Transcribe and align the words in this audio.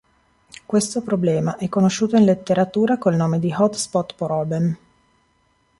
Questo 0.65 1.03
problema 1.03 1.57
è 1.57 1.69
conosciuto 1.69 2.17
in 2.17 2.23
letteratura 2.23 2.97
col 2.97 3.13
nome 3.15 3.37
di 3.37 3.53
hot-spot 3.55 4.15
problem. 4.15 4.77